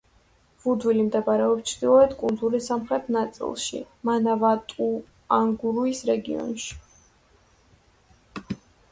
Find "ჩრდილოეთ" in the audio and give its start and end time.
1.71-2.13